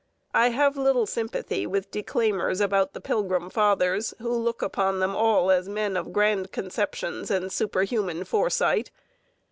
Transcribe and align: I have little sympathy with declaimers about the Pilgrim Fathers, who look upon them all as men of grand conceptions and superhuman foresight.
I 0.33 0.49
have 0.49 0.77
little 0.77 1.05
sympathy 1.05 1.67
with 1.67 1.91
declaimers 1.91 2.59
about 2.59 2.93
the 2.93 3.01
Pilgrim 3.01 3.51
Fathers, 3.51 4.15
who 4.17 4.33
look 4.33 4.63
upon 4.63 4.99
them 4.99 5.15
all 5.15 5.51
as 5.51 5.69
men 5.69 5.95
of 5.95 6.11
grand 6.11 6.51
conceptions 6.51 7.29
and 7.29 7.51
superhuman 7.51 8.23
foresight. 8.23 8.89